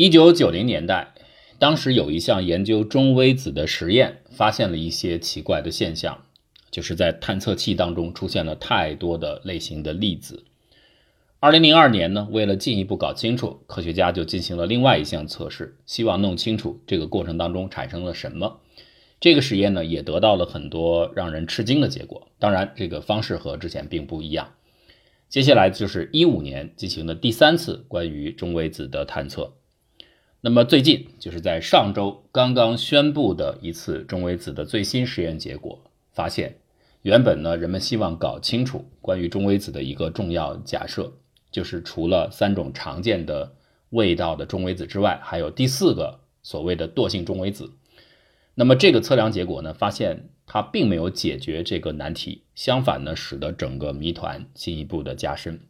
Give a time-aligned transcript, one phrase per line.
[0.00, 1.12] 一九九零年代，
[1.58, 6.22] 当时有一项研究中微子的实验，发现了一些奇怪的现象，
[6.70, 10.44] 就是在探测器当中出现了太多的类型的粒子。
[11.38, 18.60] 二零零二年呢，为了进一步搞清楚，科学家就进行了另外一项测试，希望弄清楚这个过程当中产生了什么。
[19.20, 22.28] 这个实验呢，也得到了很多让人吃惊的结果。
[22.38, 24.54] 当然，这个方式和之前并不一样。
[25.28, 29.52] 接下来就是一五年进行的第三次关于中微子的探测。
[30.42, 35.78] 那么最近就是在上周刚刚宣布的一次中微子的最新实验结果，
[36.12, 36.56] 发现
[37.02, 41.12] 原本呢人们希望搞清楚关于中微子的一个重要假设，
[41.50, 43.54] 就是除了三种常见的
[43.90, 47.72] 味道的中微子之外，还有第四个所谓的惰性中微子。
[48.54, 55.60] 那么这个测量结果呢，发现它并没有解决这个难题，相反呢，使得整个谜团进一步的加深。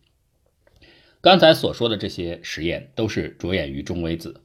[1.21, 4.43] 刚才所说的这些实验都是着眼于中微子。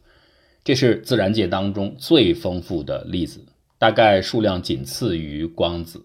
[0.65, 3.45] 这是自然界当中最丰富的粒子，
[3.77, 6.03] 大概数量仅次于光子。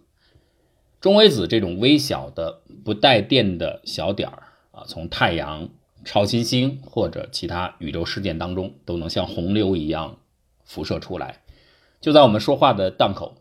[1.00, 5.70] 中微子这种微小的不带电的小点儿啊，从太阳、
[6.04, 10.18] 超新星或者其他宇宙事件当中都能像洪流一样
[10.66, 11.40] 辐射出来。
[12.02, 13.36] 就在我们说话的档口，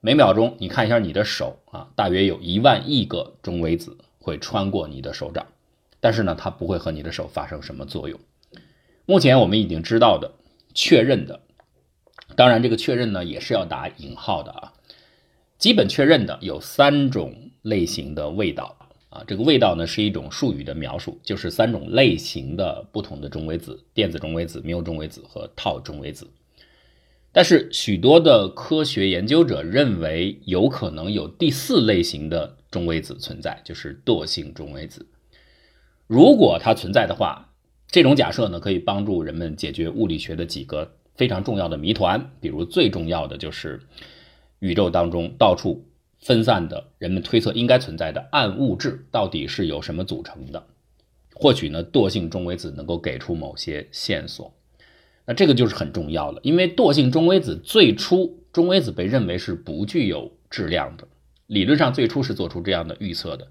[0.00, 5.44] 每秒钟你看一下你的手啊，大约有一万亿个中微子会穿过你的手掌，
[6.00, 8.18] 但是呢，它不会和你的手发生什么作用。
[9.04, 10.32] 目前我们已经知道的。
[10.76, 11.40] 确认的，
[12.36, 14.74] 当然这个确认呢也是要打引号的啊。
[15.56, 18.76] 基本确认的有三种类型的味道
[19.08, 26.28] 啊，这个味道呢是一种术语的描述，就是三种类型的不同的中微子：电子中微子、缪中微子和套中微子。
[27.32, 35.06] 但是许多的科学研究者认为有可能有第四类型的中微子存在，就是惰性中微子。
[36.06, 37.45] 如果它存在的话，
[37.88, 43.80] 这种假设呢，可以帮助人们解决物理学的几个非常重要的谜团，比如最重要的就是
[44.58, 45.86] 宇宙当中到处
[46.20, 50.66] 分散的人们推测应该存在的暗物质到底是由什么组成的？
[51.34, 54.52] 或许呢，惰性中微子能够给出某些线索。
[55.26, 61.06] 那这个就是很重要了，因为惰性中微子最初中微子被认为是不具有质量的，
[61.46, 63.48] 理论上最初是做出这样的预测的。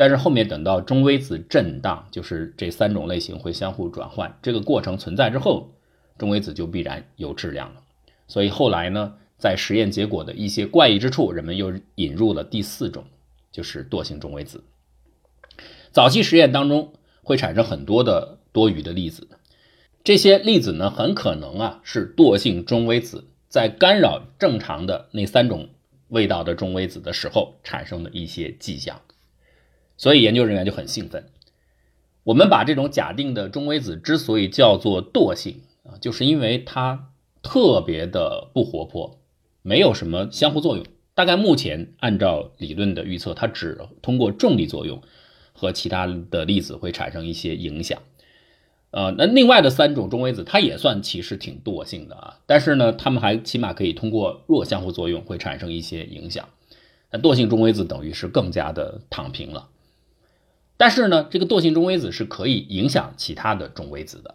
[0.00, 5.74] 但是后面等到中微子震荡，就是这三种类型会相互转换，这个过程存在之后，
[6.16, 7.82] 中微子就必然有质量了。
[8.26, 13.04] 所以后来呢，在实验结果的一些怪异之处，人们又引入了第四种，
[13.52, 14.64] 就是惰性中微子。
[15.92, 19.28] 早期实验当中会产生很多的多余的粒子，
[20.02, 25.68] 这些粒子呢，很可能啊是惰性中微子在干扰正常的那三种
[26.08, 28.98] 味道的中微子的时候产生的一些迹象。
[30.00, 31.26] 所以研究人员就很兴奋。
[32.24, 37.10] 我们把这种假定的中微子之所以叫做惰性啊，就是因为它
[37.42, 39.18] 特别的不活泼，
[39.60, 40.86] 没有什么相互作用。
[41.14, 45.02] 大概目前按照理论的预测，它只通过重力作用
[45.52, 48.00] 和其他的粒子会产生一些影响。
[48.92, 56.48] 呃，那另外的三种中微子，它也算其实挺惰性的啊，但是呢，它们还起码可以通过弱相互作用会产生一些影响。
[57.10, 59.68] 那惰性中微子等于是更加的躺平了。
[60.80, 64.34] 但是呢，这个惰性中微子是可以影响其他的中微子的，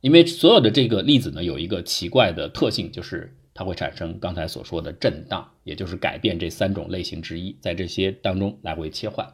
[0.00, 9.24] 因为所有的这个粒子呢有一个奇怪的特性，就是它会产生刚才所说的震荡，也就是改变这三种类型之一，在这些当中来回切换。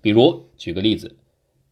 [0.00, 1.14] 比如举个例子，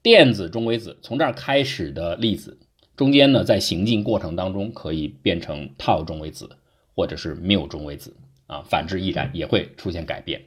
[0.01, 2.57] 电子中微子从这儿开始的粒子，
[2.95, 6.49] 中间呢在行进过程当中可以变成套中微子
[6.95, 8.15] 或者是缪中微子
[8.47, 10.41] 啊，反之亦然，也会出现改变。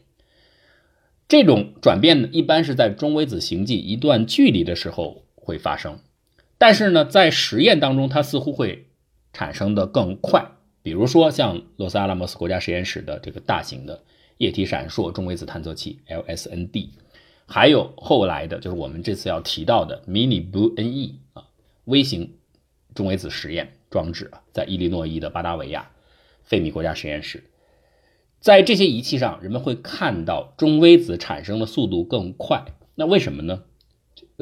[1.27, 5.99] 这种转变呢，一般是在中微子行进一段距离的时候会发生，
[6.57, 8.87] 但是呢，在实验当中，它似乎会
[9.33, 10.51] 产生的更快。
[10.81, 14.03] 比如说，像洛斯阿拉莫斯国家实验室的这个大型的
[14.37, 16.91] 液体闪烁中微子探测器 LSND，
[17.45, 21.43] 还有后来的就是我们这次要提到的 Mini BuNE 啊
[21.83, 22.35] 微型
[22.95, 25.91] 中微子实验装置啊，在伊利诺伊的巴达维亚
[26.43, 27.43] 费米国家实验室。
[28.47, 32.63] 在这些仪器上，人们会看到中微子产生的速度更快。
[32.95, 33.63] 那为什么呢？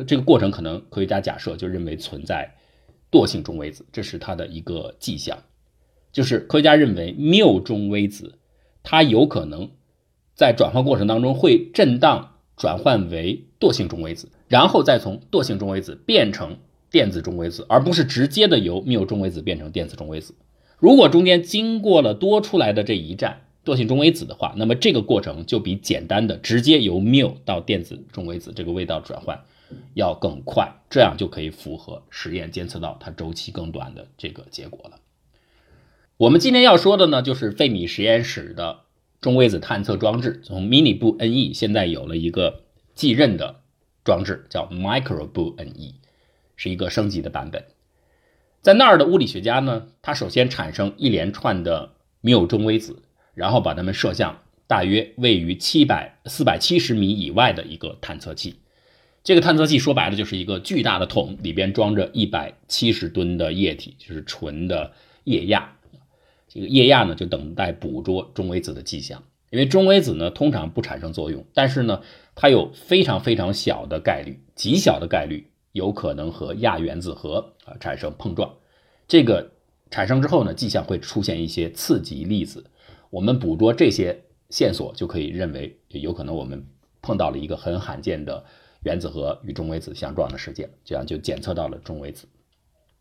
[0.06, 2.54] 这个过程可能科学家假设就认为存在
[3.10, 5.40] 惰性中微子，这是它的一个迹象。
[6.12, 8.38] 就是科学家认为缪中微子
[8.84, 9.72] 它有可能
[10.36, 16.58] 在转换过程当中会震荡转换为惰性中微子，然后再从惰性中微子变成
[16.92, 20.36] 电子中微子，而不是直接的由缪中微子变成电子中微子。
[20.78, 23.42] 如果中间经过了多出来的这一站。
[23.66, 29.44] 惰性中微子的话，那么这个过程就比简单的直接由缪到电子中微子这个味道转换
[29.96, 35.00] 要更快，这样就可以符合实验监测到它周期更短的这个结果了。
[36.18, 38.82] 我们今天要说的呢，就是费米实验室的
[39.20, 42.62] 中微子探测装置，从 mini 步 NE 现在有了一个
[42.94, 43.62] 继任的
[44.04, 45.96] 装置，叫 Micro Bo Ne，
[46.56, 47.66] 是一个升级的版本。
[48.62, 53.02] 在那儿的物理学家呢，他首先产生一连串的缪中微子，
[53.36, 58.56] 然后把它们射向大约位于七百四百七十米以外的一个探测器。
[59.24, 64.94] 这个探测器说白了就是一个巨大的桶，里边装着一百七十吨的液体，就是纯的
[65.24, 65.78] 液压。
[66.48, 69.24] 这个液压呢，就等待捕捉中微子的迹象。
[69.52, 72.02] 因为中微子呢通常不产生作用，但是呢，
[72.34, 78.54] 它有非常非常小的概率，极小的概率有可能和亚原子核啊产生碰撞。
[79.08, 79.52] 这个
[79.90, 82.66] 产生之后呢，迹象会出现一些次级粒子。
[83.10, 86.66] 我们捕捉这些线索，就可以认为有可能我们
[87.02, 88.46] 碰到了一个很罕见的。
[88.84, 92.28] 原子核与中微子相撞的事件，这样就检测到了中微子。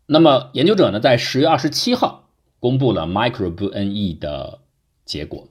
[0.07, 4.61] 那么研究者呢，在十月二十七号公布了 micro b n e 的
[5.05, 5.47] 结果。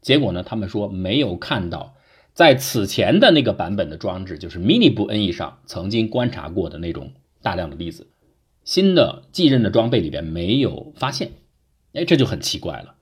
[0.00, 1.94] 结果呢，他们说没有看到
[2.32, 8.08] 在此前的那个版本的装置，就是 mini b n e 上曾经观察过的那种大量的粒子。
[8.64, 11.30] 新的继任的装备里边没有发现，
[11.92, 12.96] 哎，这就很奇怪了。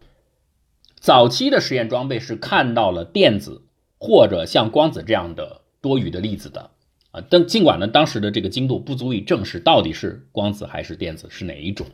[1.03, 3.63] 早期的实验装备是看到了电子
[3.99, 5.61] 或者像光子这样的。
[5.83, 6.71] 多余的粒子的
[7.11, 11.89] 啊，但尽管呢，当时的这个精度不足以证实到底是光子还是电子是哪一种，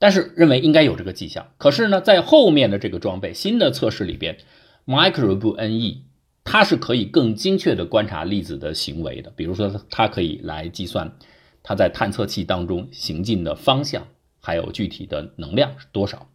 [0.00, 1.52] 但是认为应该有这个迹象。
[1.56, 4.38] 可是呢，在后面的这个装备新的测试里边
[4.86, 6.02] ，micro b NE
[6.42, 11.16] 它是可以更精确的观察粒子的行为的，比如说它可以来计算
[11.62, 14.08] 它在探测器当中行进的方向，
[14.42, 16.28] 还有具体的能量是多少。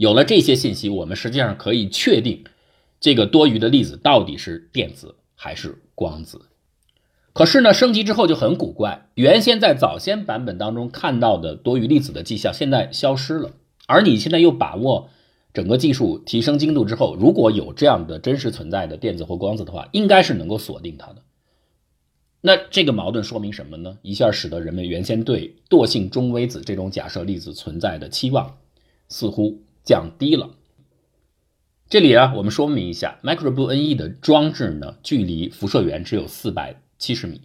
[0.00, 2.42] 有了这些信息，我们实际上可以确定
[2.98, 5.14] 这个多余的粒子到底是电子。
[5.42, 6.42] 还是光子，
[7.32, 9.08] 可是呢，升级之后就很古怪。
[9.14, 13.52] 原先在早先版本当中看到的多余粒子的迹象，现在消失了。
[13.86, 15.08] 而你现在又把握
[15.54, 21.22] 整个技术提升精度之后，如果有这样的真实存在的电子或光子的话，应该是能够锁定它的。
[22.42, 23.96] 那这个矛盾说明什么呢？
[24.02, 28.58] 一下使得人们原先对惰性中微子这种假设粒子存在的期望
[29.08, 30.50] 似乎降低了。
[31.88, 37.40] 这里啊，我们说明一下，micro b NE 的装置呢，距离辐射源只有四百七十米，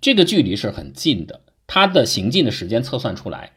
[0.00, 1.40] 这个距离是很近的。
[1.66, 3.52] 它的行进的时间测算出来，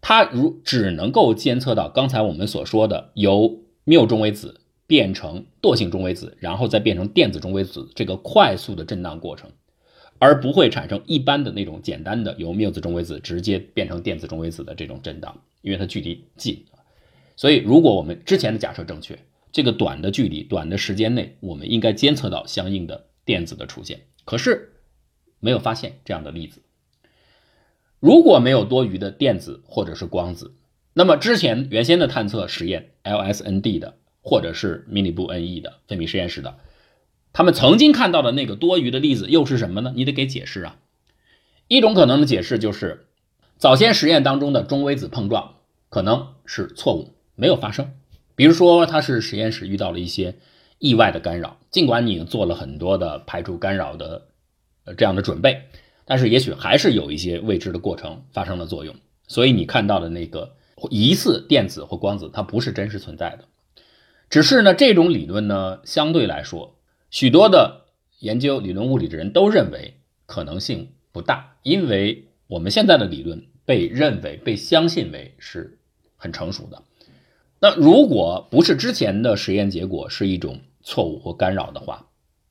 [0.00, 9.50] 它如只能够监测到刚才我们所说的由缪中微子变成惰性中微子，然后再变成电子中微子这个快速的震荡过程，
[10.18, 16.62] 而不会产生一般的那种简单的由缪子中微子直接变成电子中微子的这种震荡，因为它距离近。
[17.42, 19.18] 所以，如果我们之前的假设正确，
[19.50, 24.74] 这个短的距离、短的时间内，我们应该监测到相应的电子的出现，可是
[25.40, 26.62] 没有发现这样的粒子。
[27.98, 30.54] 如果没有多余的电子或者是光子，
[30.92, 36.58] 那么之前原先的探测实验 LSND 的或者是 mini 步 NE 的费米实验室的，
[37.32, 39.92] 他们曾经看到的那个多余的粒子又是什么呢？
[39.96, 40.78] 你得给解释啊。
[41.66, 43.08] 一种可能的解释就是
[43.56, 45.56] 早先实验当中的中微子碰撞
[45.88, 47.92] 可能是错误，没有发生。
[48.34, 50.36] 比如说，它是实验室遇到了一些
[50.78, 54.28] 意外的干扰，尽管你做了很多的排除干扰的
[54.84, 55.62] 呃这样的准备，
[56.04, 58.94] 但是也许还是有一些未知的过程发生了作用。
[59.28, 60.56] 所以你看到的那个
[60.90, 63.44] 疑似电子或光子，它不是真实存在的。
[64.28, 66.78] 只是呢，这种理论呢，相对来说，
[67.10, 67.82] 许多的
[68.18, 75.78] 研究理论物理的人都认为可能性不大，因为我们现在的理论被认为被相信为是
[76.16, 76.82] 很成熟的。
[77.64, 82.08] 那如果不是之前的实验结果是一种错误或干扰的话，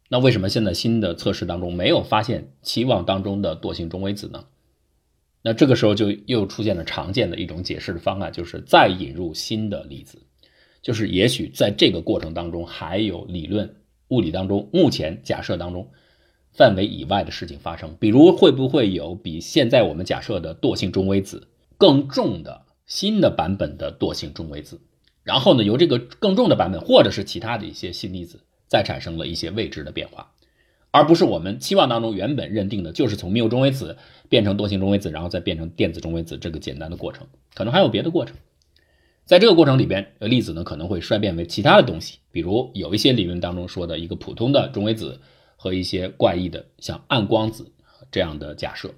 [0.08, 4.46] 那为什么现在新的测试当中没有发现期望当中的惰性中微子呢？
[5.42, 10.18] 那这个时候就又出现了常见的一种解释的方案，就是再引入新的粒子，
[10.82, 13.76] 就是也许在这个过程当中还有理论
[14.08, 15.90] 物理当中目前假设当中
[16.54, 24.80] 范围以外的事情发生，比如会不会有比现在我们假设的惰性中微子更重的新的版本的惰性中微子？
[25.24, 30.32] 然后呢，由这个更重的版本，或者是其他的一些新粒子，再产生了一些未知的变化，
[30.90, 33.98] 而不是我们期望当中原本认定的，就是从缪中微子
[34.30, 38.36] 变成惰性中微子，然后再变成电子中微子这个简单的过程，可能还有别的过程。
[39.24, 45.22] 在这个过程里边，粒子呢可能会衰变为其他的东西，比如有一些理论当中说的一个普通的中微子
[45.56, 47.72] 和一些怪异的像暗光子
[48.12, 48.90] 这样的假设。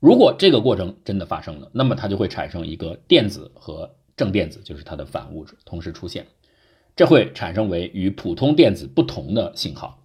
[0.00, 3.94] 如果这个过程真的发生了，那么它就会产生一个电子和。
[4.16, 6.26] 正电子就是它的反物质同时出现，
[6.94, 10.02] 这会产生为与普通电子不同的信号，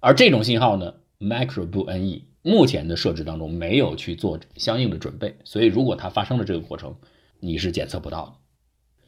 [0.00, 6.94] 而这种信号呢，micro 不 NE 目前的设置当中没有去做相应的准备，所以如果它发生了这个过程，
[7.40, 8.32] 你是检测不到的。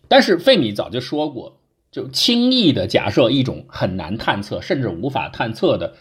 [0.09, 1.61] 但是费米早就说过，
[1.93, 5.95] 就轻易的假设一种很难探测甚至无法探测的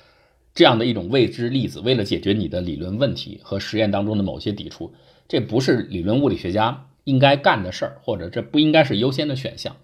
[0.56, 4.94] 这样的一种未知粒子，为了解决你的理论问题和实验当中的某些抵触，
[5.28, 9.78] 这不是理论物理学家应该干的事儿，或者这不应该是优先的选项。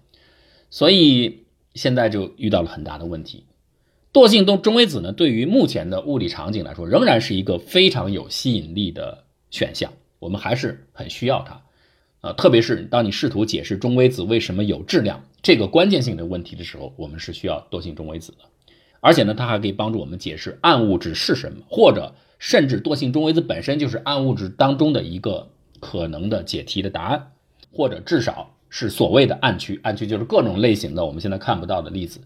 [0.68, 3.44] 所以现在就遇到了很大的问题。
[4.12, 9.90] 惰性中中微子呢，对于目前的物理场景来说，仍然是一个非常有吸引力的选项。
[10.18, 11.62] 我们还是很需要它，
[12.20, 18.38] 啊，特别是当你试图解释中微子为什么有质量这个关键性的问题的时候，我们是需要惰性中微子的。
[19.00, 25.50] 而且呢，它还可以帮助我们解释暗物质是什么，或者甚至惰性中微子本身就是暗物质当中的一个
[25.84, 27.32] 可能的解题的答案，
[27.70, 29.78] 或者至少是所谓的暗区。
[29.82, 32.22] 暗区就是各种类型的我们现在看不到的粒子。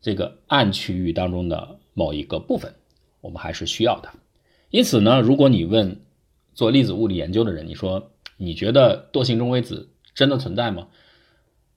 [0.00, 2.74] 这个暗区域当中的某一个部分，
[3.20, 4.12] 我们还是需要它。
[4.70, 6.00] 因此呢，如果你问
[6.52, 10.88] 做粒子物理研究的人，你说你觉得惰性中微子真的存在吗？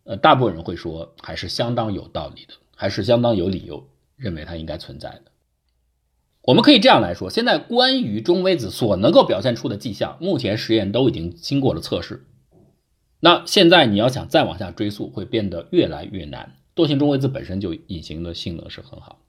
[0.06, 5.26] 呃，大部分人会说还是相当有道理的，还是相当有理由认为它应该存在的。
[6.50, 12.26] 我们可以这样来说，现在关于中微子所能够表现出的迹象，目前实验都已经经过了测试。
[13.20, 16.56] 那现在你要想再往下追溯，会变得越来越难。
[16.76, 19.22] 惰性中微子本身就隐形的性能是很好，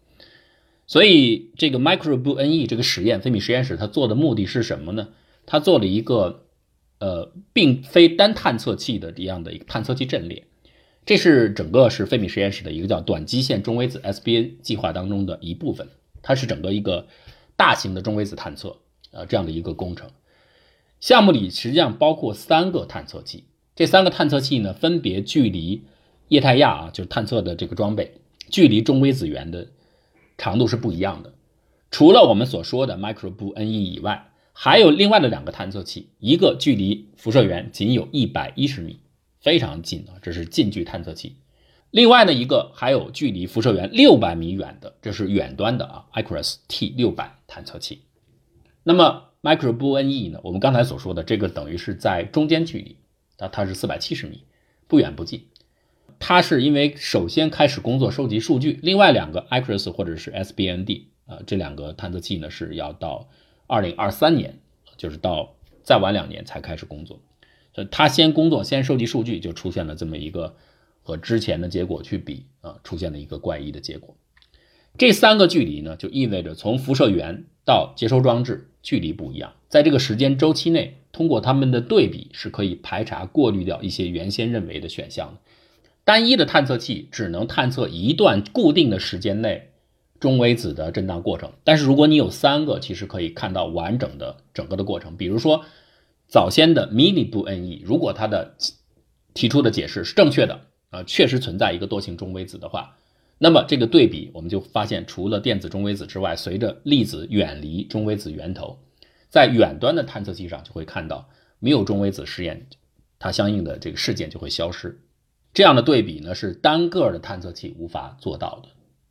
[0.86, 5.08] 所以这个 micro b o NE 这个实验，费米实验室它做的目的是什么呢？
[5.44, 6.46] 它做了一个
[7.00, 10.46] 呃，并非单探测器的这样的一个探测器阵列，
[11.04, 15.86] 这是整个是费米实验室的一个叫短基线中微子 SBN 计划当中的一部分，
[16.22, 17.06] 它是整个一个
[17.56, 18.76] 大型的中微子探测
[19.10, 20.10] 呃这样的一个工程。
[21.00, 25.82] 项目里实际上包括三个探测器，这三个探测器呢分别距离。
[26.28, 29.66] 液态亚啊，就是探测的这个装备，距离中微子源的
[30.38, 31.34] 长度是不一样的。
[31.90, 39.00] 除了我们所说的 micro b NE 以外，还有另外的两个探测器，一个距离辐射源仅有一百一十米，
[39.40, 41.34] 非常近啊，这是近距探测器。
[41.90, 48.02] 另外呢，一个还有距离辐射源六百米远的，这是远端的啊，ICRIS T 六百探测器。
[48.84, 52.96] 那么 micro b NE 呢，我们刚才所说的这个等于是在中间距离，
[53.36, 54.44] 它它是四百七十米，
[54.86, 55.46] 不远不近。
[56.18, 63.28] 它是因为首先开始工作收集数据，另外两个 ICRIS 或者是 SBND 啊，这两个探测器呢是要到
[63.66, 64.60] 二零二三年，
[64.96, 67.20] 就是到再晚两年才开始工作。
[67.74, 70.56] 所以它先工作，先收集数据，就出现了这么一个
[71.02, 74.16] 和之前的结果去比啊，出现了一个怪异的结果。
[74.98, 85.40] 这三个距离呢，就意味着从辐射源到接收装置距离不一样，在这个时间周期内，通过它们的对比是可以排查、过滤掉一些原先认为的选项的。
[86.04, 89.68] 单一的探测器只能探测一段固定的时间内
[90.18, 95.16] 中微子的震荡过程，但是如果你有三个，其实可以看到完整的整个的过程。
[95.16, 95.64] 比如说
[96.26, 98.56] 早先的 mini 不 NE，如果它的
[99.34, 102.96] 提出的解释是正确的啊，确实存在一个多性中微子的话，
[103.38, 108.78] 那么这个对比我们就发现，除了电子中微子之外，随着粒子远离中微子源头，
[109.28, 111.28] 在远端的探测器上就会看到
[111.58, 112.66] 没有中微子试验，
[113.18, 115.00] 它相应的这个事件就会消失。
[115.54, 118.68] 这样的对比呢，是单个的探测器无法做到的。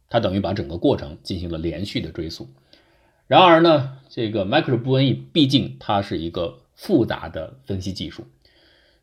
[0.09, 2.49] 它等于把整个过程进行了连续的追溯。
[3.27, 8.25] 然而呢，这个 micro 波恩 E 毕竟它是一个复杂的分析技术，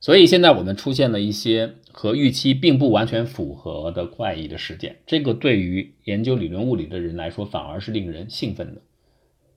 [0.07, 4.99] 所以现在我们出现了一些和预期并不完全符合的怪异的事件。
[5.05, 8.83] 这个对于研究理论物理的人来说，反而是令人兴奋的。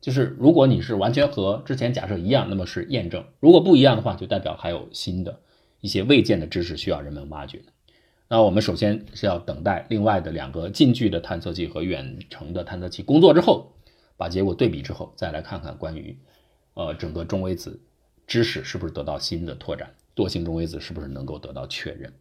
[0.02, 5.40] 就是如果你是完全和之前假设一样，那么是验证；如果不一样的话，就代表还有新的。
[5.82, 7.62] 一些未见的知识需要人们挖掘。
[8.28, 13.76] 那我们首先是要等待另外的两个近距的探测器和远程的探测器工作之后，
[14.18, 16.18] 把结果对比之后，再来看看关于
[16.74, 17.80] 呃整个中微子
[18.26, 22.14] 知识是不是得到新的拓展，惰性中微子是不是能够得到确认。